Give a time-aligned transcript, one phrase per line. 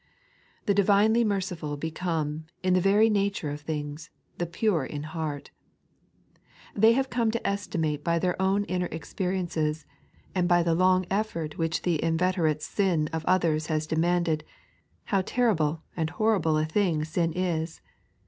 [0.65, 5.51] The divinely merciful become, in the very nature of things, the pure in heart.
[6.73, 9.85] They have come to estimate by their own inner experiences,
[10.33, 14.43] and by the long effort which the inveterate Bin of others has demanded,
[15.05, 17.79] how terrible and horrible a thing sin is.